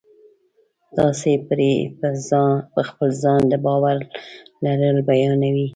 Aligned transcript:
تاسې 0.95 1.31
پرې 1.47 1.73
په 2.75 2.81
خپل 2.87 3.09
ځان 3.23 3.41
د 3.51 3.53
باور 3.65 3.97
لرل 4.63 4.97
بیانوئ 5.07 5.65